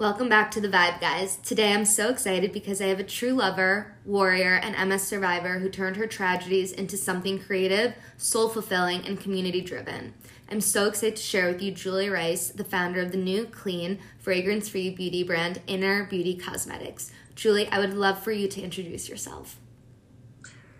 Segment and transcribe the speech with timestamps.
[0.00, 1.36] Welcome back to The Vibe, guys.
[1.36, 5.68] Today I'm so excited because I have a true lover, warrior, and MS survivor who
[5.68, 10.14] turned her tragedies into something creative, soul fulfilling, and community driven.
[10.50, 13.98] I'm so excited to share with you Julie Rice, the founder of the new, clean,
[14.18, 17.12] fragrance free beauty brand Inner Beauty Cosmetics.
[17.34, 19.58] Julie, I would love for you to introduce yourself.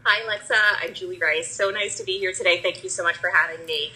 [0.04, 0.56] Hi, Alexa.
[0.80, 1.54] I'm Julie Rice.
[1.54, 2.62] So nice to be here today.
[2.62, 3.92] Thank you so much for having me.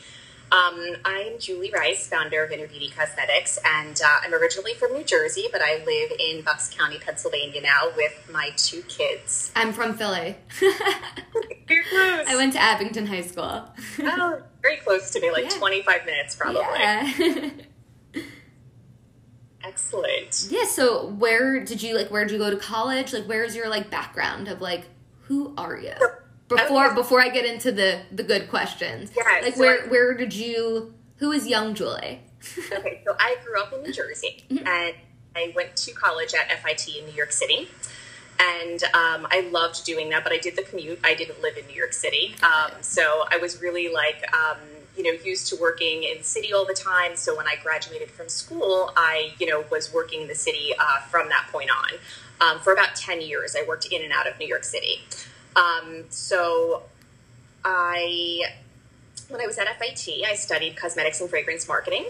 [0.55, 5.03] Um, I'm Julie Rice, founder of Inner Beauty Cosmetics, and uh, I'm originally from New
[5.03, 9.50] Jersey, but I live in Bucks County, Pennsylvania now with my two kids.
[9.57, 10.36] I'm from Philly.
[10.61, 12.26] Very close.
[12.29, 13.68] I went to Abington High School.
[14.03, 15.59] oh, very close to me, like Yeah.
[15.59, 16.61] 25 minutes probably.
[16.61, 17.50] Yeah.
[19.64, 20.46] Excellent.
[20.50, 23.12] yeah, so where did you like where did you go to college?
[23.12, 24.84] Like where's your like background of like
[25.23, 25.95] who are you?
[26.48, 26.94] Before Okay.
[26.94, 29.11] before I get into the the good questions.
[29.16, 32.20] Yeah, Like so where I- where did you who is young Julie?
[32.72, 34.94] Okay, so I grew up in New Jersey and
[35.34, 37.69] I went to college at FIT in New York City.
[38.39, 40.98] And um, I loved doing that, but I did the commute.
[41.05, 42.34] I didn't live in New York City.
[42.42, 44.59] Um, so I was really like, um,
[44.97, 47.17] you know, used to working in the city all the time.
[47.17, 51.00] So when I graduated from school, I, you know, was working in the city uh,
[51.11, 51.98] from that point on.
[52.47, 55.00] Um, for about 10 years, I worked in and out of New York City.
[55.56, 56.83] Um, so
[57.64, 58.42] I
[59.28, 62.06] when I was at FIT, I studied cosmetics and fragrance marketing.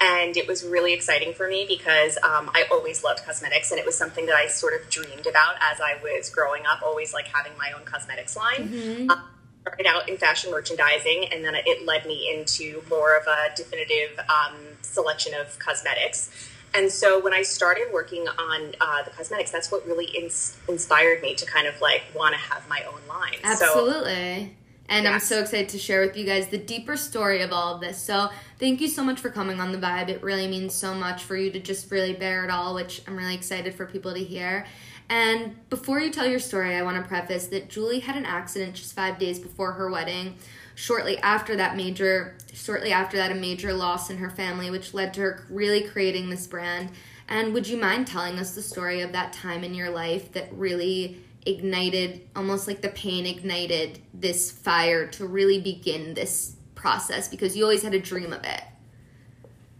[0.00, 3.86] And it was really exciting for me because um, I always loved cosmetics, and it
[3.86, 7.26] was something that I sort of dreamed about as I was growing up, always like
[7.26, 8.68] having my own cosmetics line.
[9.10, 9.22] Um,
[9.62, 14.18] started out in fashion merchandising, and then it led me into more of a definitive
[14.28, 16.30] um, selection of cosmetics.
[16.74, 21.22] And so when I started working on uh, the cosmetics, that's what really ins- inspired
[21.22, 23.34] me to kind of like want to have my own line.
[23.42, 24.56] So, Absolutely.
[24.88, 27.80] and I'm so excited to share with you guys the deeper story of all of
[27.80, 27.98] this.
[27.98, 30.08] So, thank you so much for coming on the vibe.
[30.08, 33.16] It really means so much for you to just really bear it all, which I'm
[33.16, 34.66] really excited for people to hear.
[35.10, 38.74] And before you tell your story, I want to preface that Julie had an accident
[38.74, 40.36] just 5 days before her wedding.
[40.78, 45.12] Shortly after that major shortly after that a major loss in her family which led
[45.14, 46.90] to her really creating this brand.
[47.26, 50.52] And would you mind telling us the story of that time in your life that
[50.52, 57.56] really ignited almost like the pain ignited this fire to really begin this process because
[57.56, 58.62] you always had a dream of it.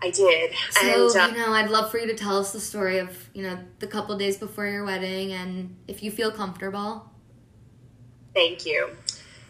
[0.03, 0.53] I did.
[0.73, 3.31] So, and uh, you know, I'd love for you to tell us the story of,
[3.35, 7.09] you know, the couple days before your wedding and if you feel comfortable.
[8.35, 8.97] Thank you.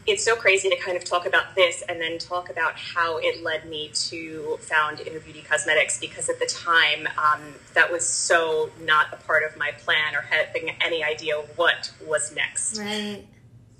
[0.08, 3.42] It's so crazy to kind of talk about this and then talk about how it
[3.42, 8.70] led me to found Inner Beauty Cosmetics because at the time um, that was so
[8.80, 12.78] not a part of my plan or having any idea what was next.
[12.78, 13.26] Right.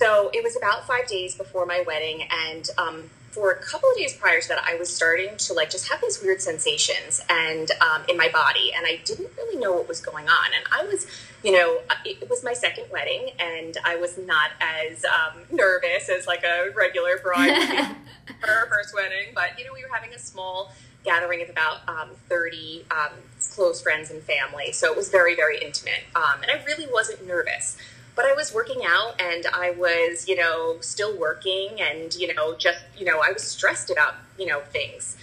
[0.01, 3.97] So it was about five days before my wedding, and um, for a couple of
[3.97, 7.71] days prior to that, I was starting to like just have these weird sensations and
[7.81, 10.47] um, in my body, and I didn't really know what was going on.
[10.55, 11.07] And I was,
[11.43, 16.09] you know, it, it was my second wedding, and I was not as um, nervous
[16.09, 17.57] as like a regular bride
[18.41, 19.33] for her first wedding.
[19.35, 20.73] But you know, we were having a small
[21.05, 23.13] gathering of about um, 30 um,
[23.55, 24.73] close friends and family.
[24.73, 26.05] So it was very, very intimate.
[26.15, 27.77] Um, and I really wasn't nervous.
[28.19, 32.57] But I was working out and I was, you know, still working and, you know,
[32.57, 35.17] just, you know, I was stressed about, you know, things.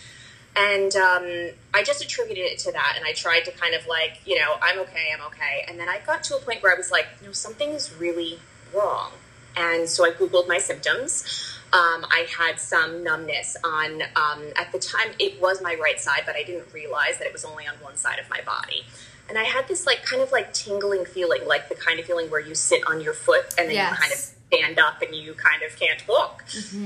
[0.55, 2.93] And um, I just attributed it to that.
[2.95, 5.65] And I tried to kind of like, you know, I'm okay, I'm okay.
[5.67, 7.93] And then I got to a point where I was like, you know, something is
[7.99, 8.39] really
[8.73, 9.11] wrong.
[9.57, 11.25] And so I Googled my symptoms.
[11.73, 16.21] Um, I had some numbness on, um, at the time, it was my right side,
[16.25, 18.85] but I didn't realize that it was only on one side of my body.
[19.29, 22.29] And I had this like kind of like tingling feeling, like the kind of feeling
[22.29, 23.91] where you sit on your foot and then Yes.
[23.91, 26.43] you kind of stand up and you kind of can't walk.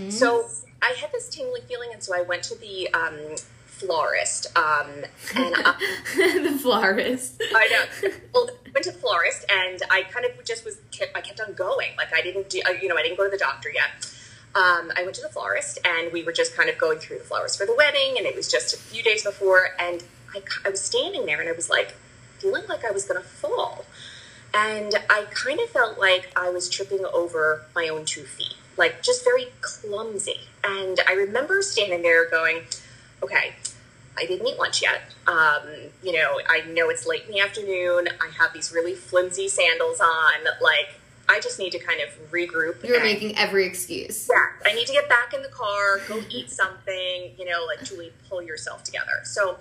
[0.10, 0.48] So
[0.82, 3.36] I had this tingling feeling, and so I went to the um,
[3.66, 4.90] florist, um,
[5.36, 5.76] and I,
[6.44, 7.42] the florist.
[7.54, 8.10] I know.
[8.34, 11.42] Well, I went to the florist, and I kind of just was kept, I kept
[11.42, 11.90] on going.
[11.98, 14.06] Like I didn't, do, uh, you know, I didn't go to the doctor yet.
[14.56, 17.24] Um, I went to the florist, and we were just kind of going through the
[17.26, 20.70] flowers for the wedding, and it was just a few days before, and I, I
[20.70, 21.96] was standing there, and I was like
[22.40, 23.86] feeling like I was going to fall,
[24.53, 29.03] and I kind of felt like I was tripping over my own two feet, like
[29.03, 30.41] just very clumsy.
[30.64, 32.62] And I remember standing there going,
[33.24, 33.53] okay,
[34.18, 35.02] I didn't eat lunch yet.
[35.28, 35.62] Um,
[36.03, 38.09] you know, I know it's late in the afternoon.
[38.20, 40.44] I have these really flimsy sandals on.
[40.62, 41.00] Like,
[41.30, 42.84] I just need to kind of regroup.
[42.84, 44.28] You're and- making every excuse.
[44.30, 47.85] yeah, I need to get back in the car, go eat something, you know, like
[47.85, 49.22] Julie, pull yourself together.
[49.24, 49.58] So,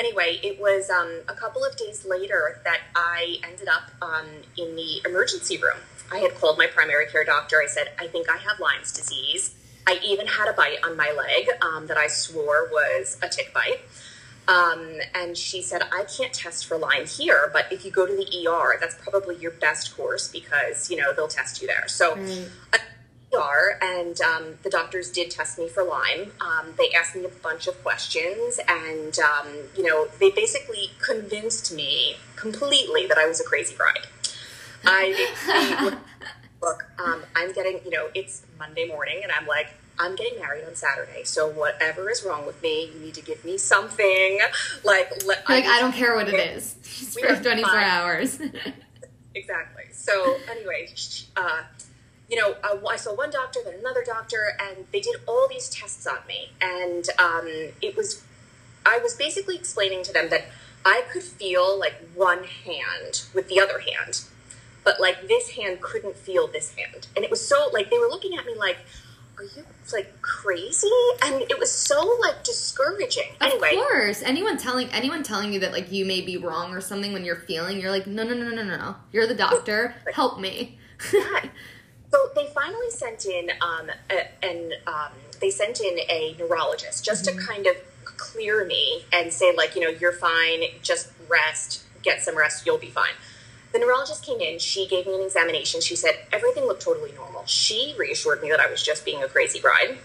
[0.00, 4.26] anyway, it was um, a couple of days later that I ended up um,
[4.56, 5.78] in the emergency room.
[6.10, 7.62] I had called my primary care doctor.
[7.62, 9.54] I said, I think I have Lyme's disease.
[9.86, 13.54] I even had a bite on my leg um, that I swore was a tick
[13.54, 13.80] bite.
[14.48, 18.16] Um, and she said, I can't test for Lyme here, but if you go to
[18.16, 21.86] the ER, that's probably your best course because, you know, they'll test you there.
[21.86, 22.48] So mm.
[23.34, 26.32] ER, and um, the doctors did test me for Lyme.
[26.40, 31.74] Um, they asked me a bunch of questions, and, um, you know, they basically convinced
[31.74, 34.06] me completely that I was a crazy bride.
[34.84, 35.96] I,
[36.62, 39.68] look, um, I'm getting, you know, it's Monday morning, and I'm like,
[39.98, 43.44] I'm getting married on Saturday, so whatever is wrong with me, you need to give
[43.44, 44.40] me something.
[44.82, 46.76] Like, like I, I don't care what it is.
[47.14, 48.40] We for 24 hours.
[49.34, 49.84] exactly.
[49.92, 50.88] So, anyway,
[51.36, 51.62] uh,
[52.30, 55.68] you know, uh, I saw one doctor, then another doctor, and they did all these
[55.68, 57.46] tests on me, and um,
[57.82, 58.22] it was,
[58.86, 60.44] I was basically explaining to them that
[60.84, 64.22] I could feel like one hand with the other hand,
[64.84, 68.08] but like this hand couldn't feel this hand, and it was so like they were
[68.08, 68.78] looking at me like
[69.40, 70.90] are you like crazy?
[71.22, 73.30] And it was so like discouraging.
[73.40, 76.72] Of anyway, of course, anyone telling anyone telling you that like you may be wrong
[76.74, 78.96] or something when you're feeling, you're like, no, no, no, no, no, no.
[79.12, 79.94] You're the doctor.
[80.12, 80.78] Help me.
[81.12, 81.40] yeah.
[82.10, 87.24] So they finally sent in um, a, and um, they sent in a neurologist just
[87.24, 87.38] mm-hmm.
[87.38, 90.62] to kind of clear me and say like, you know, you're fine.
[90.82, 91.84] Just rest.
[92.02, 92.66] Get some rest.
[92.66, 93.14] You'll be fine.
[93.72, 95.80] The neurologist came in, she gave me an examination.
[95.80, 97.44] She said everything looked totally normal.
[97.46, 99.98] She reassured me that I was just being a crazy bride.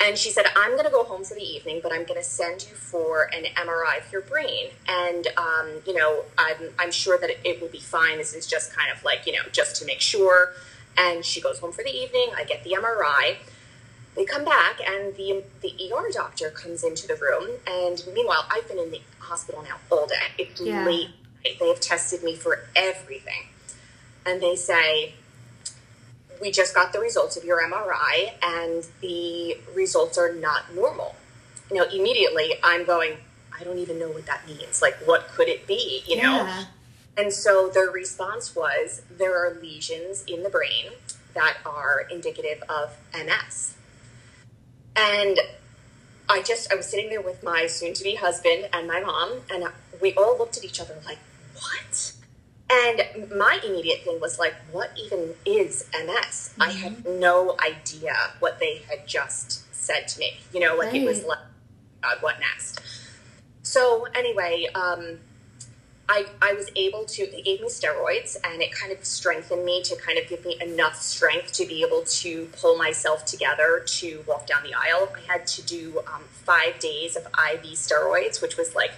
[0.00, 2.26] And she said, I'm going to go home for the evening, but I'm going to
[2.26, 4.70] send you for an MRI of your brain.
[4.88, 8.18] And, um, you know, I'm, I'm sure that it, it will be fine.
[8.18, 10.52] This is just kind of like, you know, just to make sure.
[10.96, 12.30] And she goes home for the evening.
[12.36, 13.36] I get the MRI.
[14.16, 17.58] They come back, and the, the ER doctor comes into the room.
[17.66, 20.14] And meanwhile, I've been in the hospital now all day.
[20.38, 20.86] It's yeah.
[20.86, 21.10] late
[21.44, 23.48] they have tested me for everything.
[24.26, 25.14] And they say,
[26.40, 31.14] We just got the results of your MRI, and the results are not normal.
[31.70, 33.16] You know, immediately I'm going,
[33.58, 34.80] I don't even know what that means.
[34.82, 36.02] Like, what could it be?
[36.06, 36.64] You know?
[37.16, 40.92] And so their response was there are lesions in the brain
[41.34, 43.74] that are indicative of MS.
[44.96, 45.38] And
[46.28, 49.40] I just, I was sitting there with my soon to be husband and my mom,
[49.50, 49.64] and
[50.00, 51.18] we all looked at each other like,
[51.54, 52.12] what?
[52.70, 56.54] And my immediate thing was like, what even is MS?
[56.54, 56.62] Mm-hmm.
[56.62, 60.38] I had no idea what they had just said to me.
[60.52, 61.02] You know, like right.
[61.02, 61.38] it was like,
[62.02, 62.80] God, what next?
[63.62, 65.18] So anyway, um,
[66.08, 69.82] I, I was able to, they gave me steroids and it kind of strengthened me
[69.84, 74.22] to kind of give me enough strength to be able to pull myself together to
[74.26, 75.10] walk down the aisle.
[75.16, 78.92] I had to do um, five days of IV steroids, which was like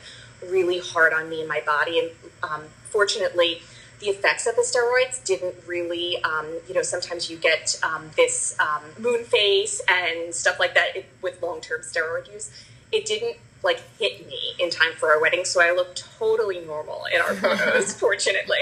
[0.49, 2.01] really hard on me and my body.
[2.01, 2.11] And
[2.43, 3.63] um, fortunately,
[4.01, 8.57] the effects of the steroids didn't really, um, you know, sometimes you get um, this
[8.59, 12.51] um, moon face and stuff like that with long term steroid use.
[12.93, 17.07] It didn't like hit me in time for our wedding, so I looked totally normal
[17.15, 18.57] in our photos, fortunately.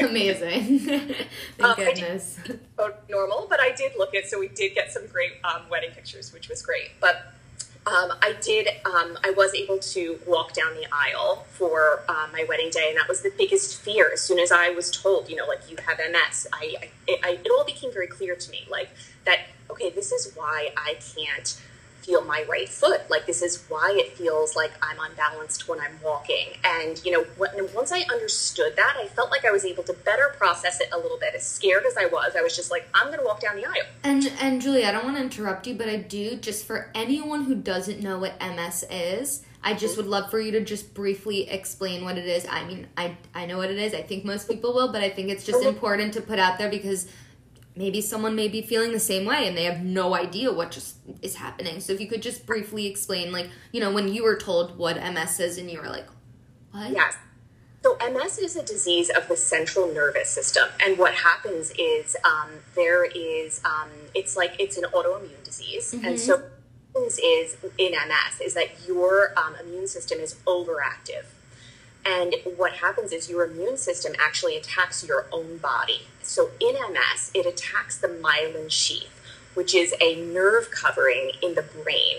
[0.00, 0.78] Amazing.
[0.78, 1.18] Thank
[1.60, 2.38] um, goodness.
[3.08, 6.32] normal, but I did look it, so we did get some great um, wedding pictures,
[6.32, 6.90] which was great.
[7.00, 7.34] But
[7.86, 12.44] um, I did, um, I was able to walk down the aisle for uh, my
[12.48, 14.10] wedding day, and that was the biggest fear.
[14.12, 17.20] As soon as I was told, you know, like you have MS, I, I, it,
[17.22, 18.90] I, it all became very clear to me, like
[19.24, 21.60] that, okay, this is why I can't
[22.08, 23.02] feel my right foot.
[23.10, 26.48] Like this is why it feels like I'm unbalanced when I'm walking.
[26.64, 29.92] And you know, when, once I understood that, I felt like I was able to
[29.92, 31.34] better process it a little bit.
[31.34, 33.66] As scared as I was, I was just like, I'm going to walk down the
[33.66, 33.84] aisle.
[34.02, 37.44] And and Julie, I don't want to interrupt you, but I do just for anyone
[37.44, 39.42] who doesn't know what MS is.
[39.62, 42.46] I just would love for you to just briefly explain what it is.
[42.48, 43.92] I mean, I I know what it is.
[43.92, 46.70] I think most people will, but I think it's just important to put out there
[46.70, 47.08] because
[47.78, 50.96] maybe someone may be feeling the same way and they have no idea what just
[51.22, 51.80] is happening.
[51.80, 54.96] So if you could just briefly explain, like, you know, when you were told what
[54.96, 56.08] MS is and you were like,
[56.72, 56.90] what?
[56.90, 57.16] Yes.
[57.84, 62.50] So MS is a disease of the central nervous system, and what happens is um,
[62.74, 66.04] there is um, it's like it's an autoimmune disease, mm-hmm.
[66.04, 66.42] and so
[66.96, 71.24] is in MS is that your um, immune system is overactive
[72.08, 76.02] and what happens is your immune system actually attacks your own body.
[76.22, 79.20] So in MS, it attacks the myelin sheath,
[79.54, 82.16] which is a nerve covering in the brain,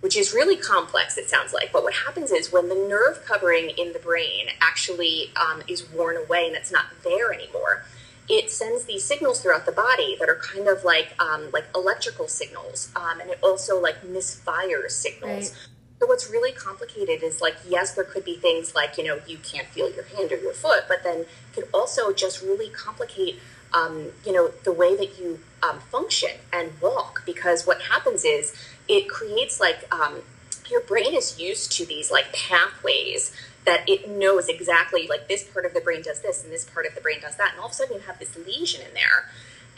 [0.00, 1.72] which is really complex, it sounds like.
[1.72, 6.16] But what happens is when the nerve covering in the brain actually um, is worn
[6.16, 7.84] away and it's not there anymore,
[8.28, 12.28] it sends these signals throughout the body that are kind of like um, like electrical
[12.28, 15.52] signals, um, and it also like misfires signals.
[15.52, 15.68] Right
[16.00, 19.38] so what's really complicated is like, yes, there could be things like, you know, you
[19.38, 23.40] can't feel your hand or your foot, but then it could also just really complicate,
[23.74, 27.22] um, you know, the way that you um, function and walk.
[27.26, 28.54] Because what happens is
[28.86, 30.22] it creates like um,
[30.70, 35.66] your brain is used to these like pathways that it knows exactly like this part
[35.66, 37.66] of the brain does this and this part of the brain does that and all
[37.66, 39.28] of a sudden you have this lesion in there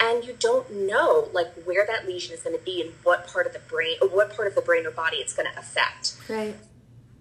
[0.00, 3.46] and you don't know like where that lesion is going to be and what part
[3.46, 6.16] of the brain or what part of the brain or body it's going to affect
[6.28, 6.56] right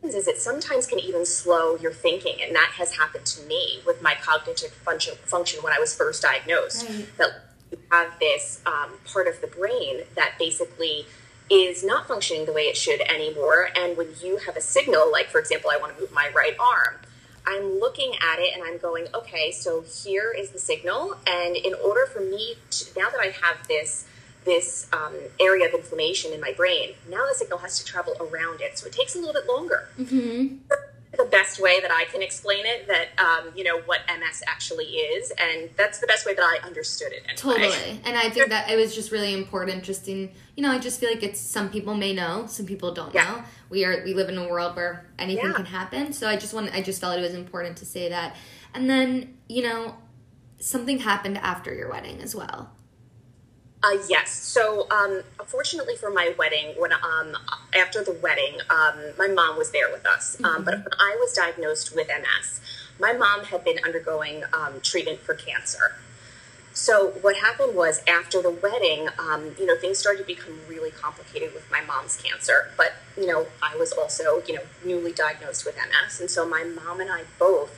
[0.02, 4.02] is it sometimes can even slow your thinking and that has happened to me with
[4.02, 7.18] my cognitive function, function when i was first diagnosed right.
[7.18, 7.30] that
[7.72, 11.06] you have this um, part of the brain that basically
[11.50, 13.70] is not functioning the way it should anymore.
[13.76, 16.56] And when you have a signal, like for example, I want to move my right
[16.60, 16.96] arm,
[17.50, 21.15] I'm looking at it and I'm going, okay, so here is the signal.
[21.27, 24.06] And in order for me to, now that I have this,
[24.46, 28.62] this um, area of inflammation in my brain, now the signal has to travel around
[28.62, 28.77] it.
[28.77, 29.89] So it takes a little bit longer.
[30.00, 30.58] Mm-hmm
[31.18, 34.86] the best way that I can explain it that um, you know what MS actually
[34.86, 37.24] is, and that's the best way that I understood it.
[37.25, 37.68] Anyway.
[37.68, 39.84] Totally, and I think that it was just really important.
[39.84, 42.94] Just in you know, I just feel like it's some people may know, some people
[42.94, 43.24] don't yeah.
[43.24, 43.44] know.
[43.70, 45.54] We are we live in a world where anything yeah.
[45.54, 48.36] can happen, so I just want I just felt it was important to say that.
[48.74, 49.96] And then you know,
[50.60, 52.72] something happened after your wedding as well.
[53.82, 54.32] Uh, yes.
[54.32, 57.38] So, um, fortunately for my wedding, when um,
[57.74, 60.38] after the wedding, um, my mom was there with us.
[60.44, 60.64] Um, mm-hmm.
[60.66, 62.60] but when I was diagnosed with MS,
[63.00, 65.96] my mom had been undergoing um, treatment for cancer.
[66.74, 70.92] So what happened was after the wedding, um, you know, things started to become really
[70.92, 72.72] complicated with my mom's cancer.
[72.78, 76.64] But you know, I was also you know newly diagnosed with MS, and so my
[76.64, 77.78] mom and I both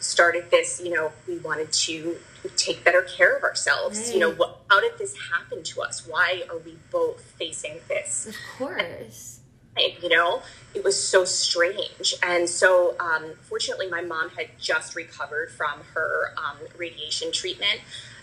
[0.00, 0.80] started this.
[0.82, 2.16] You know, we wanted to
[2.56, 3.98] take better care of ourselves.
[3.98, 4.14] Right.
[4.14, 6.06] You know, what, how did this happen to us?
[6.06, 8.26] Why are we both facing this?
[8.26, 9.40] Of course.
[9.76, 10.42] And, you know,
[10.74, 12.14] it was so strange.
[12.22, 17.80] And so, um, fortunately, my mom had just recovered from her um, radiation treatment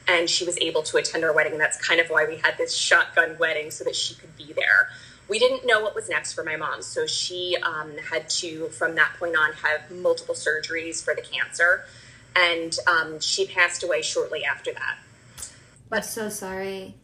[0.09, 1.53] and she was able to attend our wedding.
[1.53, 4.51] And that's kind of why we had this shotgun wedding so that she could be
[4.53, 4.89] there.
[5.29, 6.81] We didn't know what was next for my mom.
[6.81, 11.85] So she um, had to, from that point on, have multiple surgeries for the cancer
[12.35, 14.97] and um, she passed away shortly after that.
[15.89, 16.95] But I'm so sorry.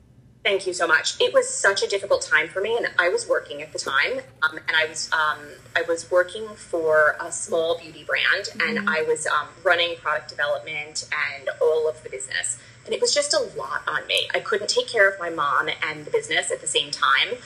[0.44, 1.20] Thank you so much.
[1.20, 4.20] It was such a difficult time for me, and I was working at the time,
[4.44, 5.40] um, and I was um,
[5.76, 8.78] I was working for a small beauty brand, mm-hmm.
[8.78, 11.10] and I was um, running product development
[11.40, 14.30] and all of the business, and it was just a lot on me.
[14.34, 17.38] I couldn't take care of my mom and the business at the same time,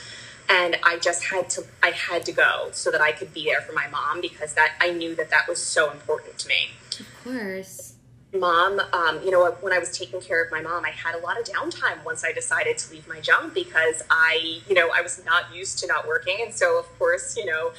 [0.48, 3.60] and I just had to I had to go so that I could be there
[3.60, 6.70] for my mom because that I knew that that was so important to me.
[6.98, 7.94] Of course.
[8.32, 11.18] Mom, um, you know, when I was taking care of my mom, I had a
[11.18, 15.02] lot of downtime once I decided to leave my job because I, you know, I
[15.02, 16.36] was not used to not working.
[16.40, 17.72] And so, of course, you know,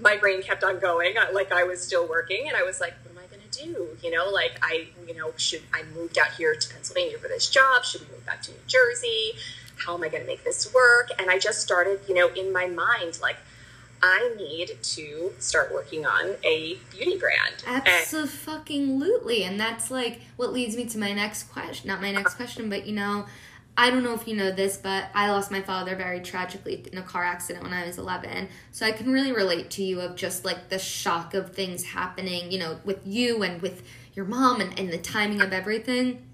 [0.00, 2.48] my brain kept on going like I was still working.
[2.48, 2.94] And I was like,
[3.50, 3.88] do?
[4.02, 7.48] You know, like I, you know, should I moved out here to Pennsylvania for this
[7.48, 7.84] job?
[7.84, 9.32] Should we move back to New Jersey?
[9.76, 11.10] How am I going to make this work?
[11.18, 13.36] And I just started, you know, in my mind, like,
[14.02, 17.64] I need to start working on a beauty brand.
[17.66, 19.44] Absolutely.
[19.44, 21.88] And that's like what leads me to my next question.
[21.88, 23.26] Not my next question, but you know,
[23.80, 26.98] I don't know if you know this, but I lost my father very tragically in
[26.98, 28.48] a car accident when I was 11.
[28.72, 32.50] So I can really relate to you of just like the shock of things happening,
[32.50, 36.26] you know, with you and with your mom and, and the timing of everything.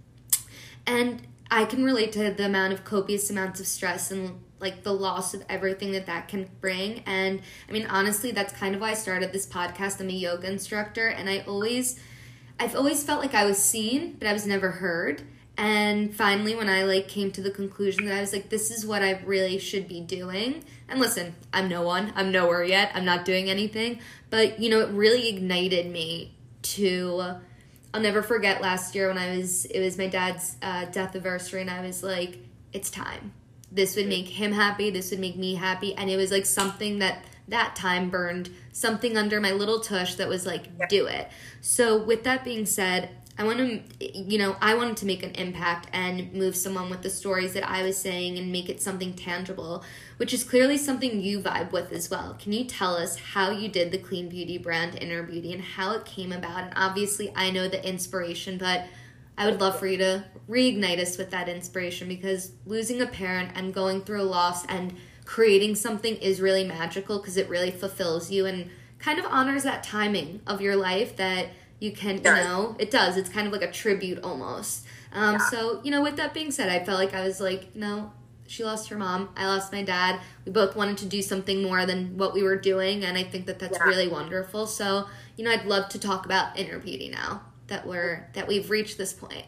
[0.86, 1.20] And
[1.50, 5.34] I can relate to the amount of copious amounts of stress and like the loss
[5.34, 7.02] of everything that that can bring.
[7.04, 10.00] And I mean, honestly, that's kind of why I started this podcast.
[10.00, 12.00] I'm a yoga instructor, and I always,
[12.58, 15.24] I've always felt like I was seen, but I was never heard.
[15.56, 18.84] And finally, when I like came to the conclusion that I was like, this is
[18.84, 20.64] what I really should be doing.
[20.88, 22.12] And listen, I'm no one.
[22.16, 22.90] I'm nowhere yet.
[22.94, 24.00] I'm not doing anything.
[24.30, 27.36] But you know, it really ignited me to.
[27.92, 29.66] I'll never forget last year when I was.
[29.66, 32.38] It was my dad's uh, death anniversary, and I was like,
[32.72, 33.32] it's time
[33.74, 37.00] this would make him happy this would make me happy and it was like something
[37.00, 41.28] that that time burned something under my little tush that was like do it
[41.60, 45.30] so with that being said i want to you know i wanted to make an
[45.32, 49.12] impact and move someone with the stories that i was saying and make it something
[49.14, 49.82] tangible
[50.16, 52.36] which is clearly something you vibe with as well.
[52.38, 55.90] Can you tell us how you did the clean beauty brand inner beauty and how
[55.92, 56.64] it came about?
[56.64, 58.86] And obviously i know the inspiration but
[59.36, 63.50] I would love for you to reignite us with that inspiration because losing a parent
[63.54, 68.30] and going through a loss and creating something is really magical because it really fulfills
[68.30, 71.48] you and kind of honors that timing of your life that
[71.80, 73.16] you can, you know, it does.
[73.16, 74.86] It's kind of like a tribute almost.
[75.12, 75.50] Um, yeah.
[75.50, 78.12] So, you know, with that being said, I felt like I was like, no,
[78.46, 79.30] she lost her mom.
[79.36, 80.20] I lost my dad.
[80.44, 83.04] We both wanted to do something more than what we were doing.
[83.04, 83.84] And I think that that's yeah.
[83.84, 84.66] really wonderful.
[84.66, 88.68] So, you know, I'd love to talk about inner beauty now that we're that we've
[88.68, 89.46] reached this point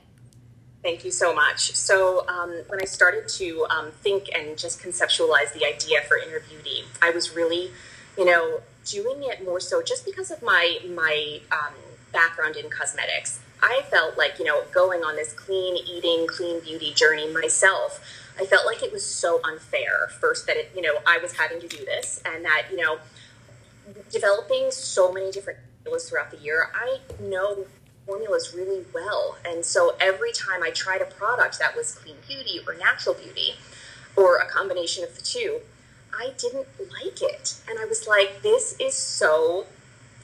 [0.82, 1.74] Thank you so much.
[1.74, 6.38] So, um, when I started to um, think and just conceptualize the idea for inner
[6.38, 7.72] beauty, I was really
[8.16, 11.74] you know, doing it more so just because of my my um,
[12.16, 13.40] background in cosmetics.
[13.62, 17.90] I felt like, you know, going on this clean eating, clean beauty journey myself,
[18.38, 20.08] I felt like it was so unfair.
[20.20, 22.98] First, that it, you know, I was having to do this, and that, you know,
[24.10, 27.66] developing so many different formulas throughout the year, I know
[28.06, 29.36] formulas really well.
[29.44, 33.54] And so every time I tried a product that was clean beauty or natural beauty,
[34.16, 35.60] or a combination of the two,
[36.18, 36.66] I didn't
[37.00, 37.56] like it.
[37.68, 39.66] And I was like, this is so,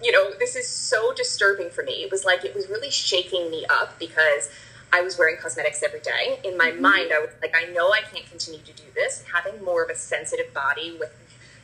[0.03, 2.03] you know, this is so disturbing for me.
[2.03, 4.51] It was like, it was really shaking me up because
[4.93, 6.39] I was wearing cosmetics every day.
[6.45, 6.83] In my mm-hmm.
[6.83, 9.25] mind, I was like, I know I can't continue to do this.
[9.33, 11.15] Having more of a sensitive body with,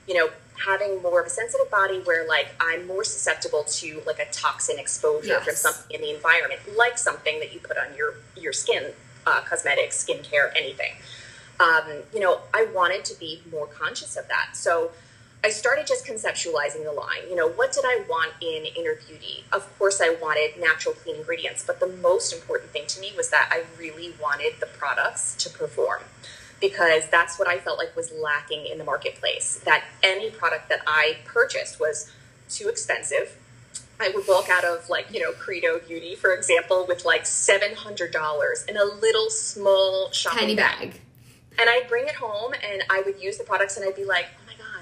[0.07, 0.30] you know,
[0.66, 4.78] having more of a sensitive body where like I'm more susceptible to like a toxin
[4.78, 5.45] exposure yes.
[5.45, 8.92] from something in the environment, like something that you put on your your skin,
[9.26, 10.92] uh, cosmetics, skincare, anything
[11.61, 14.50] um, you know, I wanted to be more conscious of that.
[14.54, 14.90] So
[15.45, 17.28] I started just conceptualizing the line.
[17.28, 19.45] You know, what did I want in inner beauty?
[19.52, 23.30] Of course, I wanted natural, clean ingredients, but the most important thing to me was
[23.30, 26.02] that I really wanted the products to perform
[26.61, 29.61] because that's what I felt like was lacking in the marketplace.
[29.64, 32.11] That any product that I purchased was
[32.49, 33.37] too expensive.
[34.00, 38.68] I would walk out of like, you know, Credo Beauty, for example, with like $700
[38.68, 40.90] in a little small shopping Tiny bag.
[40.92, 41.00] bag
[41.59, 44.26] and I'd bring it home and I would use the products and I'd be like,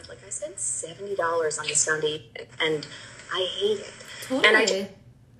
[0.06, 2.24] God, like I spent $70 on this foundation
[2.60, 2.86] and
[3.32, 3.92] I hate it.
[4.22, 4.48] Totally.
[4.48, 4.90] And I, just,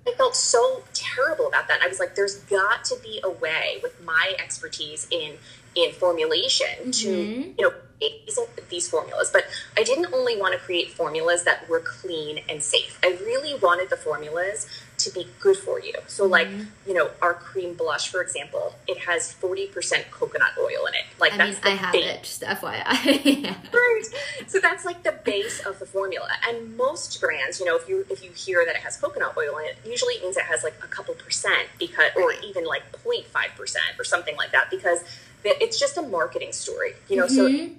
[0.07, 1.81] I felt so terrible about that.
[1.81, 5.33] I was like, there's got to be a way with my expertise in
[5.77, 6.91] in formulation mm-hmm.
[6.91, 9.43] to you know these, these formulas but
[9.77, 13.89] i didn't only want to create formulas that were clean and safe i really wanted
[13.89, 15.93] the formulas to be good for you.
[16.07, 16.31] So, mm-hmm.
[16.31, 16.47] like,
[16.87, 21.05] you know, our cream blush, for example, it has 40% coconut oil in it.
[21.19, 22.05] Like, I that's mean, I have base.
[22.05, 23.43] it, just FYI.
[23.43, 23.55] yeah.
[23.73, 24.03] Right.
[24.47, 26.29] So that's like the base of the formula.
[26.47, 29.57] And most brands, you know, if you if you hear that it has coconut oil
[29.57, 32.83] in it, usually it means it has like a couple percent because, or even like
[33.03, 35.03] 0.5% or something like that, because
[35.43, 37.25] it's just a marketing story, you know.
[37.25, 37.67] Mm-hmm.
[37.67, 37.75] So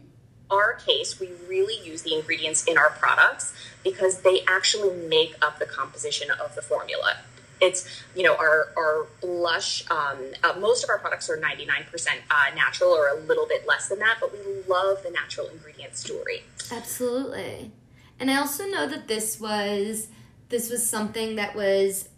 [0.50, 3.52] our case, we really use the ingredients in our products
[3.84, 7.16] because they actually make up the composition of the formula.
[7.60, 12.54] It's, you know, our, our blush, um, uh, most of our products are 99% uh,
[12.54, 16.44] natural or a little bit less than that, but we love the natural ingredient story.
[16.70, 17.72] Absolutely.
[18.20, 20.08] And I also know that this was
[20.48, 22.08] this was something that was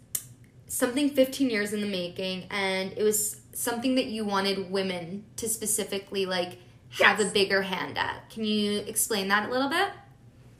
[0.67, 5.49] something 15 years in the making and it was something that you wanted women to
[5.49, 6.57] specifically like
[6.99, 7.29] have yes.
[7.29, 8.29] a bigger hand at.
[8.29, 9.89] Can you explain that a little bit?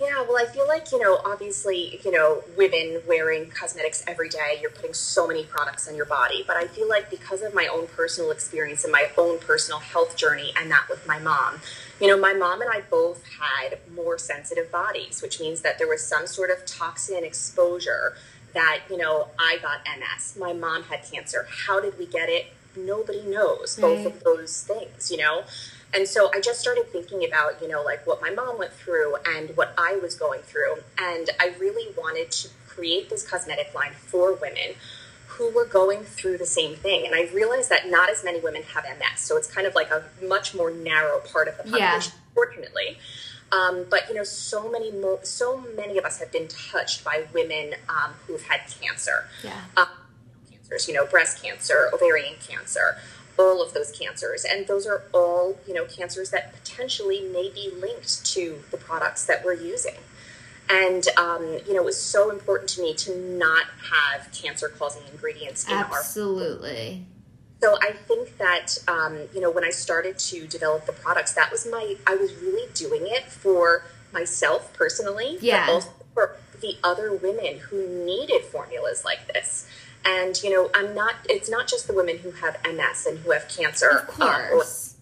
[0.02, 4.58] Yeah, well, I feel like, you know, obviously, you know, women wearing cosmetics every day,
[4.60, 6.44] you're putting so many products on your body.
[6.48, 10.18] But I feel like because of my own personal experience and my own personal health
[10.18, 11.62] journey and that with my mom,
[12.00, 15.88] you know, my mom and I both had more sensitive bodies, which means that there
[15.88, 18.16] was some sort of toxin exposure
[18.56, 20.36] that, you know, I got MS.
[20.40, 21.46] My mom had cancer.
[21.68, 22.48] How did we get it?
[22.76, 25.44] Nobody knows both of those things, you know?
[25.94, 29.16] And so I just started thinking about, you know, like what my mom went through
[29.26, 30.78] and what I was going through.
[30.98, 34.76] And I really wanted to create this cosmetic line for women
[35.28, 37.06] who were going through the same thing.
[37.06, 39.20] And I realized that not as many women have MS.
[39.20, 42.34] So it's kind of like a much more narrow part of the population, yeah.
[42.34, 42.98] fortunately.
[43.52, 47.26] Um, but you know, so many mo- so many of us have been touched by
[47.34, 49.26] women um, who've had cancer.
[49.44, 49.62] Yeah.
[49.76, 49.88] Um,
[50.50, 52.98] cancers, you know, breast cancer, ovarian cancer,
[53.42, 54.46] all of those cancers.
[54.46, 59.26] And those are all, you know, cancers that potentially may be linked to the products
[59.26, 59.96] that we're using.
[60.70, 65.04] And, um, you know, it was so important to me to not have cancer causing
[65.12, 65.92] ingredients in Absolutely.
[65.92, 67.06] our Absolutely.
[67.62, 71.52] So I think that, um, you know, when I started to develop the products, that
[71.52, 75.68] was my, I was really doing it for myself personally, yeah.
[75.68, 79.68] but also for the other women who needed formulas like this.
[80.06, 81.16] And you know, I'm not.
[81.30, 83.90] It's not just the women who have MS and who have cancer.
[83.90, 84.96] Of uh, course.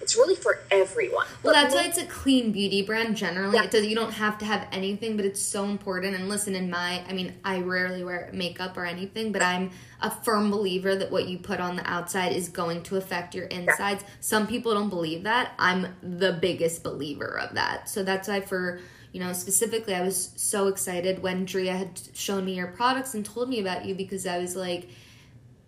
[0.00, 1.26] it's really for everyone.
[1.42, 3.16] Well, but that's why it's a clean beauty brand.
[3.16, 3.66] Generally, yeah.
[3.66, 6.14] does, you don't have to have anything, but it's so important.
[6.14, 10.10] And listen, in my, I mean, I rarely wear makeup or anything, but I'm a
[10.10, 14.02] firm believer that what you put on the outside is going to affect your insides.
[14.02, 14.10] Yeah.
[14.20, 15.52] Some people don't believe that.
[15.58, 17.88] I'm the biggest believer of that.
[17.88, 18.80] So that's why for
[19.14, 23.24] you know, specifically, I was so excited when Drea had shown me your products and
[23.24, 24.88] told me about you because I was like,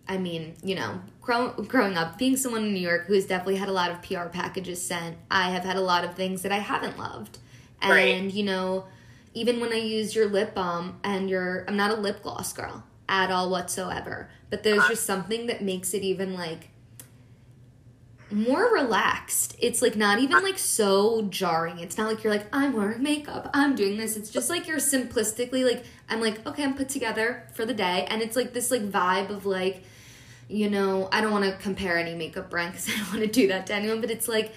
[0.09, 3.55] I mean, you know, grow, growing up, being someone in New York who has definitely
[3.55, 6.51] had a lot of PR packages sent, I have had a lot of things that
[6.51, 7.39] I haven't loved.
[7.81, 8.35] And, right.
[8.35, 8.87] you know,
[9.33, 12.83] even when I use your lip balm and your, I'm not a lip gloss girl
[13.09, 14.89] at all whatsoever, but there's uh-huh.
[14.89, 16.71] just something that makes it even like,
[18.31, 19.57] more relaxed.
[19.61, 21.79] It's like not even like so jarring.
[21.79, 24.17] It's not like you're like, I'm wearing makeup, I'm doing this.
[24.17, 28.07] It's just like you're simplistically like, I'm like, okay, I'm put together for the day.
[28.11, 29.85] And it's like this like vibe of like,
[30.49, 33.27] you know, I don't want to compare any makeup brand because I don't want to
[33.29, 34.53] do that to anyone, but it's like,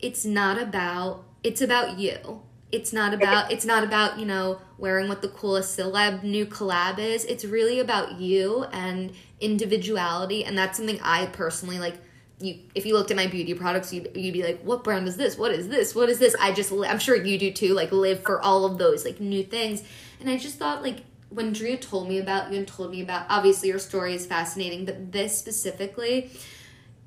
[0.00, 2.42] it's not about, it's about you.
[2.70, 6.98] It's not about, it's not about, you know, wearing what the coolest celeb new collab
[6.98, 7.24] is.
[7.24, 10.44] It's really about you and individuality.
[10.44, 11.94] And that's something I personally like
[12.40, 15.16] you if you looked at my beauty products you'd, you'd be like what brand is
[15.16, 15.36] this?
[15.36, 15.94] What is this?
[15.94, 16.34] What is this?
[16.40, 19.44] I just i'm sure you do too like live for all of those like new
[19.44, 19.82] things.
[20.20, 23.26] And i just thought like when Drea told me about you and told me about
[23.28, 26.30] obviously your story is fascinating but this specifically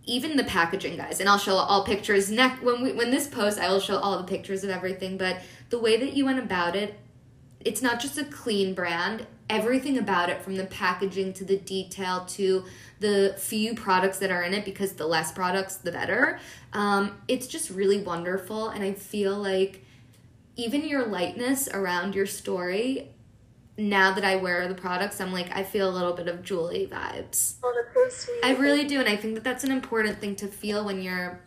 [0.06, 3.60] even the packaging guys and i'll show all pictures next when we when this post
[3.60, 6.76] i will show all the pictures of everything but the way that you went about
[6.76, 7.00] it
[7.60, 12.26] it's not just a clean brand everything about it from the packaging to the detail
[12.26, 12.64] to
[13.00, 16.40] the few products that are in it because the less products the better.
[16.74, 19.84] Um, it's just really wonderful and i feel like
[20.56, 23.10] even your lightness around your story
[23.78, 26.88] now that i wear the products i'm like i feel a little bit of julie
[26.88, 27.56] vibes.
[27.64, 28.40] Oh that's so sweet.
[28.44, 31.42] I really do and i think that that's an important thing to feel when you're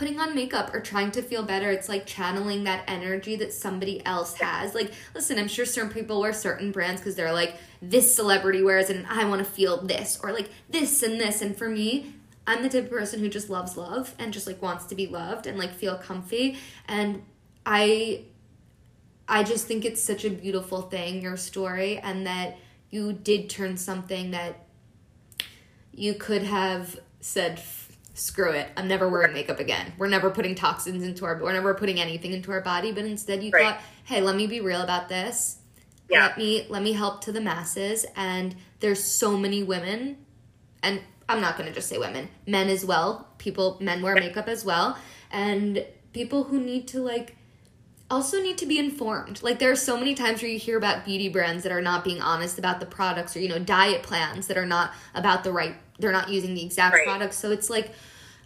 [0.00, 1.70] putting on makeup or trying to feel better.
[1.70, 4.74] It's like channeling that energy that somebody else has.
[4.74, 8.88] Like, listen, I'm sure certain people wear certain brands because they're like, this celebrity wears
[8.88, 11.42] it and I want to feel this, or like this and this.
[11.42, 12.14] And for me,
[12.46, 15.06] I'm the type of person who just loves love and just like wants to be
[15.06, 16.56] loved and like feel comfy.
[16.88, 17.22] And
[17.66, 18.24] I,
[19.28, 22.56] I just think it's such a beautiful thing, your story, and that
[22.88, 24.64] you did turn something that
[25.92, 27.60] you could have said
[28.20, 29.92] screw it, I'm never wearing makeup again.
[29.98, 32.92] We're never putting toxins into our, we're never putting anything into our body.
[32.92, 33.74] But instead, you right.
[33.74, 35.56] thought, hey, let me be real about this.
[36.08, 36.26] Yeah.
[36.26, 38.04] Let me let me help to the masses.
[38.16, 40.18] And there's so many women,
[40.82, 43.28] and I'm not gonna just say women, men as well.
[43.38, 44.98] People, men wear makeup as well,
[45.30, 47.36] and people who need to like
[48.10, 49.42] also need to be informed.
[49.42, 52.04] Like there are so many times where you hear about beauty brands that are not
[52.04, 55.52] being honest about the products or you know diet plans that are not about the
[55.52, 57.04] right they're not using the exact right.
[57.04, 57.38] products.
[57.38, 57.92] So it's like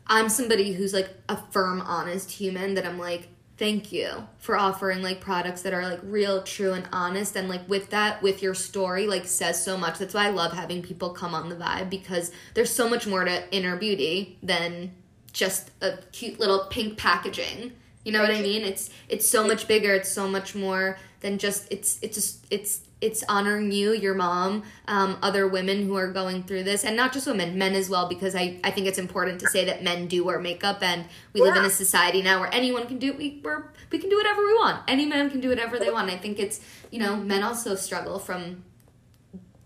[0.06, 5.02] I'm somebody who's like a firm, honest human that I'm like, thank you for offering
[5.02, 7.36] like products that are like real, true, and honest.
[7.36, 9.98] And like with that, with your story, like says so much.
[9.98, 13.24] That's why I love having people come on the vibe because there's so much more
[13.24, 14.92] to inner beauty than
[15.32, 17.72] just a cute little pink packaging.
[18.04, 18.62] You know what I mean?
[18.62, 19.94] It's it's so much bigger.
[19.94, 24.62] It's so much more than just it's it's just it's it's honoring you, your mom,
[24.88, 28.08] um, other women who are going through this, and not just women, men as well,
[28.08, 31.40] because I, I think it's important to say that men do wear makeup, and we
[31.40, 31.48] yeah.
[31.48, 34.42] live in a society now where anyone can do we we're, we can do whatever
[34.42, 34.82] we want.
[34.88, 36.10] Any man can do whatever they want.
[36.10, 38.64] I think it's you know men also struggle from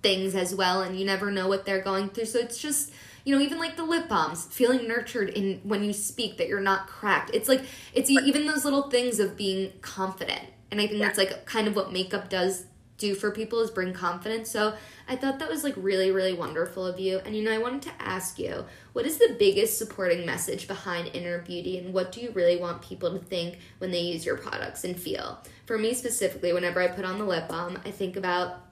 [0.03, 2.27] things as well, and you never know what they're going through.
[2.27, 2.93] So it's just
[3.29, 6.61] you know even like the lip balms feeling nurtured in when you speak that you're
[6.61, 7.63] not cracked it's like
[7.93, 11.07] it's even those little things of being confident and i think yeah.
[11.07, 12.65] that's like kind of what makeup does
[12.99, 14.51] do for people is bring confidence.
[14.51, 14.75] So
[15.09, 17.21] I thought that was like really, really wonderful of you.
[17.25, 21.15] And you know, I wanted to ask you, what is the biggest supporting message behind
[21.15, 24.37] inner beauty and what do you really want people to think when they use your
[24.37, 25.39] products and feel?
[25.65, 28.63] For me specifically, whenever I put on the lip balm, I think about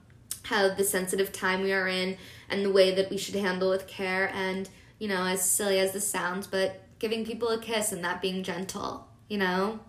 [0.43, 2.17] how the sensitive time we are in
[2.49, 5.91] and the way that we should handle with care and, you know, as silly as
[5.91, 9.79] this sounds, but giving people a kiss and that being gentle, you know?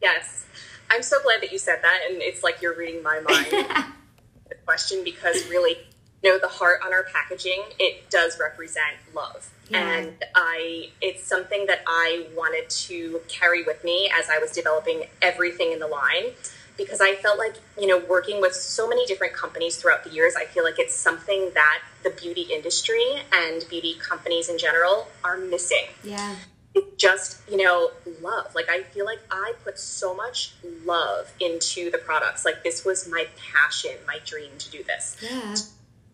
[0.00, 0.46] Yes.
[0.90, 3.46] I'm so glad that you said that, and it's like you're reading my mind.
[4.48, 5.76] the question because really,
[6.22, 9.96] you know, the heart on our packaging it does represent love, yeah.
[9.96, 15.04] and I it's something that I wanted to carry with me as I was developing
[15.20, 16.32] everything in the line.
[16.76, 20.34] Because I felt like, you know, working with so many different companies throughout the years,
[20.36, 25.36] I feel like it's something that the beauty industry and beauty companies in general are
[25.36, 25.86] missing.
[26.04, 26.36] Yeah.
[26.74, 28.54] It's just you know love.
[28.54, 32.44] Like i feel like i put so much love into the products.
[32.44, 35.16] Like this was my passion my dream to do this.
[35.22, 35.54] Yeah.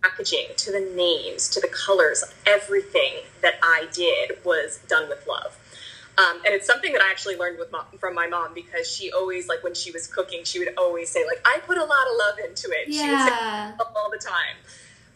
[0.03, 5.59] Packaging to the names to the colors everything that i did was done with love
[6.21, 9.11] um, and it's something that I actually learned with mom, from my mom because she
[9.11, 12.07] always like when she was cooking, she would always say like, "I put a lot
[12.11, 13.03] of love into it." Yeah.
[13.03, 14.57] She would say all the time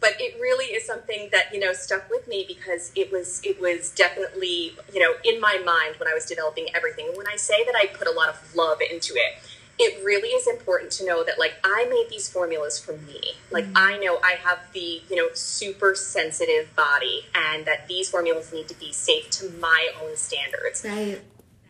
[0.05, 3.59] but it really is something that you know stuck with me because it was it
[3.59, 7.11] was definitely you know in my mind when I was developing everything.
[7.15, 9.41] When I say that I put a lot of love into it,
[9.79, 13.21] it really is important to know that like I made these formulas for me.
[13.51, 13.77] Like mm-hmm.
[13.77, 18.69] I know I have the you know super sensitive body, and that these formulas need
[18.69, 20.85] to be safe to my own standards.
[20.85, 21.21] Right.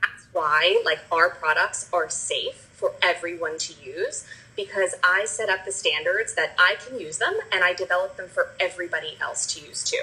[0.02, 5.64] That's why like our products are safe for everyone to use because I set up
[5.64, 9.66] the standards that I can use them and I develop them for everybody else to
[9.66, 10.02] use too.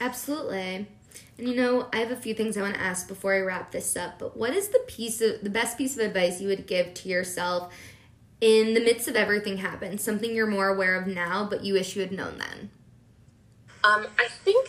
[0.00, 0.86] Absolutely.
[1.40, 3.72] And you know, I have a few things I want to ask before I wrap
[3.72, 4.18] this up.
[4.18, 7.08] But what is the piece of the best piece of advice you would give to
[7.08, 7.72] yourself
[8.42, 9.96] in the midst of everything happening?
[9.96, 12.70] Something you're more aware of now, but you wish you had known then.
[13.82, 14.68] Um, I think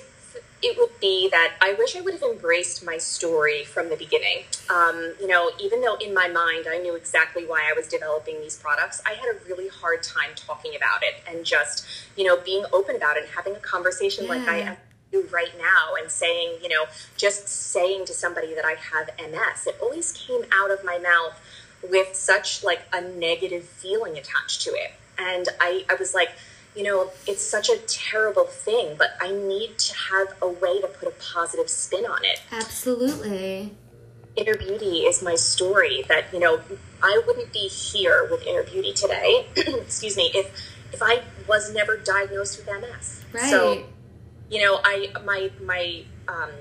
[0.61, 4.45] it would be that I wish I would have embraced my story from the beginning.
[4.69, 8.39] Um, you know, even though in my mind I knew exactly why I was developing
[8.39, 12.37] these products, I had a really hard time talking about it and just, you know,
[12.37, 14.29] being open about it and having a conversation yeah.
[14.29, 14.77] like I
[15.31, 16.85] right now and saying, you know,
[17.17, 21.39] just saying to somebody that I have MS, it always came out of my mouth
[21.89, 24.93] with such like a negative feeling attached to it.
[25.17, 26.29] And I, I was like,
[26.75, 30.87] you know, it's such a terrible thing, but I need to have a way to
[30.87, 32.41] put a positive spin on it.
[32.51, 33.75] Absolutely.
[34.37, 36.61] Inner Beauty is my story that, you know,
[37.03, 41.97] I wouldn't be here with Inner Beauty today, excuse me, if if I was never
[41.97, 43.23] diagnosed with MS.
[43.31, 43.49] Right.
[43.49, 43.85] So,
[44.51, 46.51] you know, I my my um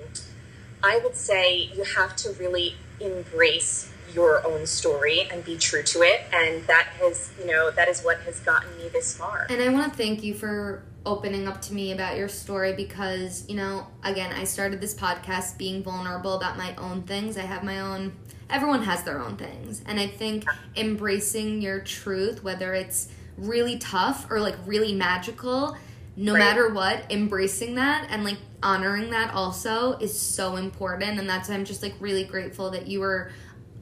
[0.82, 6.02] I would say you have to really embrace your own story and be true to
[6.02, 6.22] it.
[6.32, 9.46] And that has you know that is what has gotten me this far.
[9.50, 13.48] And i want to thank you for opening up to me about your story because
[13.48, 17.36] you know again i started this podcast being vulnerable about my own things.
[17.36, 18.12] I have my own
[18.48, 19.82] everyone has their own things.
[19.86, 20.44] And i think
[20.76, 25.76] embracing your truth whether it's really tough or like really magical
[26.20, 26.38] no right.
[26.38, 31.54] matter what embracing that and like honoring that also is so important and that's why
[31.54, 33.32] i'm just like really grateful that you were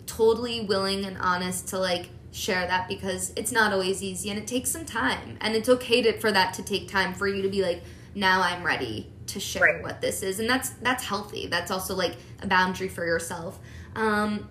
[0.06, 4.46] totally willing and honest to like share that because it's not always easy and it
[4.46, 7.48] takes some time and it's okay to, for that to take time for you to
[7.48, 7.82] be like
[8.14, 9.82] now i'm ready to share right.
[9.82, 13.58] what this is and that's that's healthy that's also like a boundary for yourself
[13.96, 14.48] um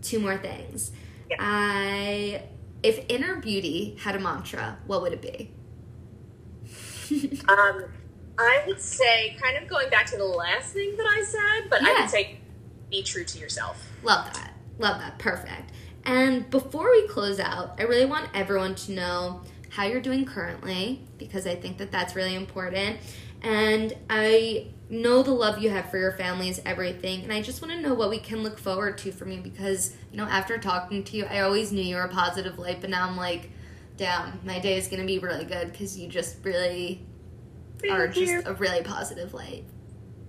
[0.00, 0.92] two more things
[1.28, 1.36] yeah.
[1.38, 2.42] i
[2.82, 5.52] if inner beauty had a mantra what would it be
[7.48, 7.84] um
[8.38, 11.82] i would say kind of going back to the last thing that i said but
[11.82, 11.88] yeah.
[11.88, 12.38] i would say
[12.90, 14.54] be true to yourself Love that.
[14.78, 15.18] Love that.
[15.18, 15.72] Perfect.
[16.04, 21.02] And before we close out, I really want everyone to know how you're doing currently
[21.18, 22.98] because I think that that's really important.
[23.42, 27.22] And I know the love you have for your family is everything.
[27.22, 29.94] And I just want to know what we can look forward to from you because,
[30.10, 32.90] you know, after talking to you, I always knew you were a positive light, but
[32.90, 33.50] now I'm like,
[34.00, 37.06] damn, my day is going to be really good because you just really
[37.78, 38.12] Thank are you.
[38.38, 39.62] just a really positive light.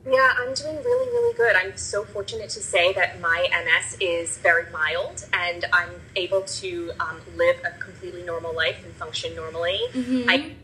[0.06, 1.56] Yeah, I'm doing really, really good.
[1.56, 6.92] I'm so fortunate to say that my MS is very mild and I'm able to
[7.00, 9.80] um, live a completely normal life and function normally.
[9.94, 10.30] Mm-hmm.
[10.30, 10.56] I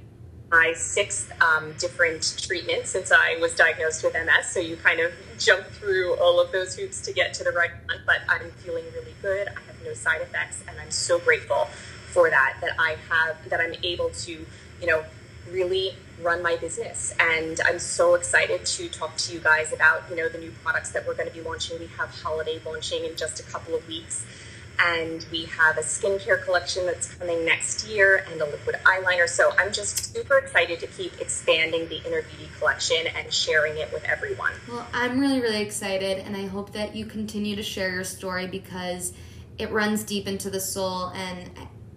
[0.49, 4.47] my sixth um, different treatment since I was diagnosed with MS.
[4.47, 7.71] So you kind of jump through all of those hoops to get to the right
[7.85, 7.99] one.
[8.05, 9.49] But I'm feeling really good.
[9.49, 11.67] I have no side effects, and I'm so grateful
[12.17, 12.57] for that.
[12.61, 14.31] That I have that I'm able to,
[14.81, 15.03] you know,
[15.51, 17.13] really run my business.
[17.19, 20.89] And I'm so excited to talk to you guys about, you know, the new products
[20.93, 21.77] that we're going to be launching.
[21.77, 24.25] We have holiday launching in just a couple of weeks.
[24.79, 29.29] And we have a skincare collection that's coming next year and a liquid eyeliner.
[29.29, 33.93] So I'm just super excited to keep expanding the Inner Beauty collection and sharing it
[33.93, 34.53] with everyone.
[34.67, 36.17] Well, I'm really, really excited.
[36.25, 39.13] And I hope that you continue to share your story because
[39.59, 41.49] it runs deep into the soul and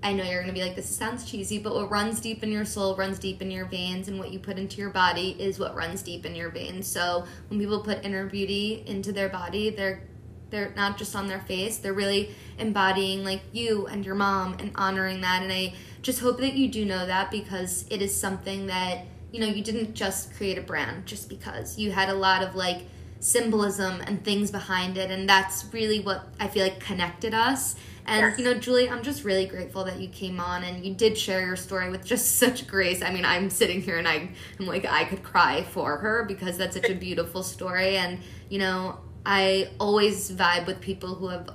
[0.03, 2.51] I know you're going to be like, this sounds cheesy, but what runs deep in
[2.51, 5.59] your soul runs deep in your veins, and what you put into your body is
[5.59, 6.87] what runs deep in your veins.
[6.87, 10.03] So when people put inner beauty into their body, they're
[10.49, 14.73] they're not just on their face, they're really embodying like you and your mom and
[14.75, 15.43] honoring that.
[15.43, 19.39] And I just hope that you do know that because it is something that, you
[19.39, 21.79] know, you didn't just create a brand just because.
[21.79, 22.83] You had a lot of like
[23.21, 28.21] symbolism and things behind it, and that's really what I feel like connected us and
[28.21, 28.39] yes.
[28.39, 31.45] you know, Julie, I'm just really grateful that you came on and you did share
[31.45, 33.03] your story with just such grace.
[33.03, 36.59] I mean, I'm sitting here and I, I'm like, I could cry for her because
[36.59, 37.97] that's such a beautiful story.
[37.97, 41.51] And you know, I always vibe with people who have,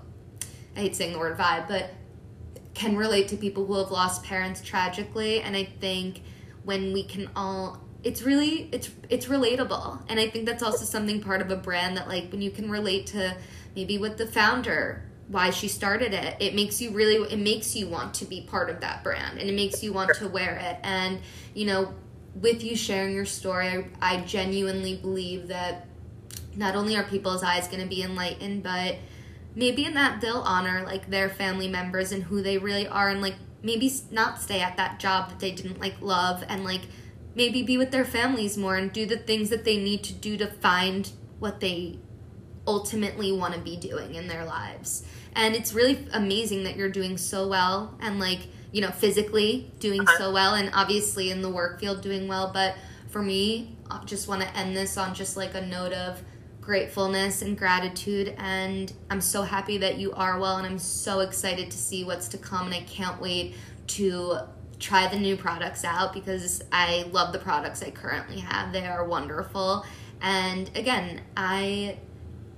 [0.75, 1.91] I hate saying the word vibe, but
[2.73, 5.41] can relate to people who have lost parents tragically.
[5.41, 6.21] And I think
[6.63, 11.19] when we can all it's really it's it's relatable and i think that's also something
[11.19, 13.35] part of a brand that like when you can relate to
[13.75, 17.87] maybe what the founder why she started it it makes you really it makes you
[17.87, 20.77] want to be part of that brand and it makes you want to wear it
[20.83, 21.19] and
[21.53, 21.93] you know
[22.35, 25.87] with you sharing your story i, I genuinely believe that
[26.55, 28.97] not only are people's eyes going to be enlightened but
[29.55, 33.21] maybe in that they'll honor like their family members and who they really are and
[33.21, 36.81] like maybe not stay at that job that they didn't like love and like
[37.33, 40.37] maybe be with their families more and do the things that they need to do
[40.37, 41.97] to find what they
[42.67, 45.05] ultimately want to be doing in their lives.
[45.35, 48.39] And it's really amazing that you're doing so well and like,
[48.71, 50.17] you know, physically doing uh-huh.
[50.17, 52.75] so well and obviously in the work field doing well, but
[53.09, 56.21] for me, I just want to end this on just like a note of
[56.59, 58.35] gratefulness and gratitude.
[58.37, 62.27] And I'm so happy that you are well, and I'm so excited to see what's
[62.29, 62.65] to come.
[62.65, 63.55] And I can't wait
[63.87, 64.39] to
[64.79, 68.73] try the new products out because I love the products I currently have.
[68.73, 69.85] They are wonderful.
[70.21, 71.99] And again, I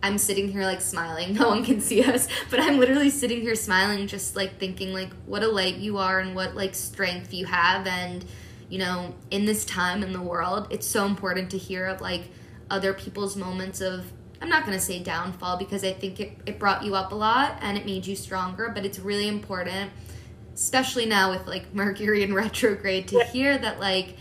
[0.03, 1.33] I'm sitting here like smiling.
[1.37, 5.09] No one can see us, but I'm literally sitting here smiling just like thinking like
[5.25, 7.87] what a light you are and what like strength you have.
[7.87, 8.25] And
[8.69, 12.23] you know, in this time in the world, it's so important to hear of like
[12.69, 16.59] other people's moments of I'm not going to say downfall because I think it, it
[16.59, 19.91] brought you up a lot and it made you stronger, but it's really important,
[20.53, 24.15] especially now with like Mercury in retrograde, to hear that like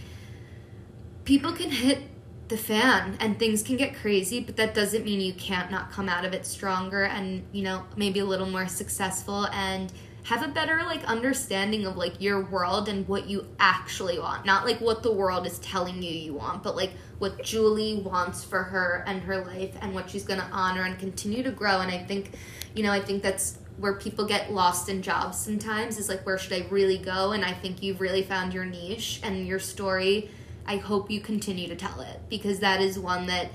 [1.25, 1.99] people can hit
[2.48, 6.09] the fan and things can get crazy, but that doesn't mean you can't not come
[6.09, 9.92] out of it stronger and, you know, maybe a little more successful and
[10.26, 14.44] have a better like understanding of like your world and what you actually want.
[14.44, 18.42] Not like what the world is telling you you want but like what julie wants
[18.42, 21.80] for her and her life and what she's going to honor and continue to grow.
[21.80, 22.32] And i think
[22.74, 26.38] you know i think that's where people get lost in jobs sometimes is like where
[26.38, 27.30] should i really go?
[27.30, 30.28] And i think you've really found your niche and your story
[30.66, 33.50] i hope you continue to tell it because that is one that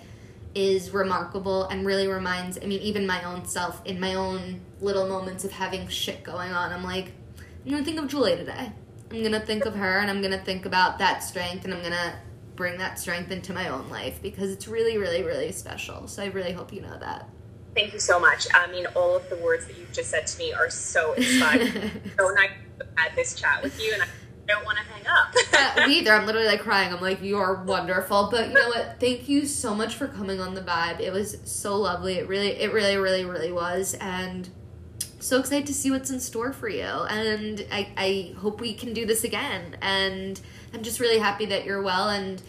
[0.53, 5.07] is remarkable and really reminds I mean even my own self in my own little
[5.07, 7.13] moments of having shit going on I'm like
[7.63, 8.71] I'm going to think of Julie today.
[9.11, 11.73] I'm going to think of her and I'm going to think about that strength and
[11.73, 12.15] I'm going to
[12.55, 16.07] bring that strength into my own life because it's really really really special.
[16.07, 17.29] So I really hope you know that.
[17.73, 18.47] Thank you so much.
[18.53, 21.71] I mean all of the words that you've just said to me are so inspiring.
[22.19, 24.07] so nice to have had this chat with you and I
[24.51, 25.77] don't want to hang up.
[25.77, 26.13] uh, me either.
[26.13, 26.93] I'm literally like crying.
[26.93, 28.29] I'm like, you are wonderful.
[28.31, 28.99] But you know what?
[28.99, 30.99] Thank you so much for coming on the vibe.
[30.99, 32.15] It was so lovely.
[32.15, 33.95] It really, it really, really, really was.
[33.95, 34.49] And
[35.19, 36.83] so excited to see what's in store for you.
[36.83, 39.77] And I, I hope we can do this again.
[39.81, 40.39] And
[40.73, 42.41] I'm just really happy that you're well and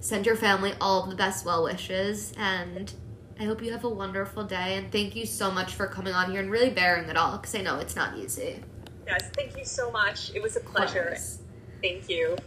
[0.00, 2.32] send your family all the best well wishes.
[2.36, 2.92] And
[3.38, 4.76] I hope you have a wonderful day.
[4.76, 7.54] And thank you so much for coming on here and really bearing it all because
[7.54, 8.60] I know it's not easy.
[9.06, 10.34] Yes, thank you so much.
[10.34, 11.16] It was a pleasure.
[11.84, 12.38] Thank you.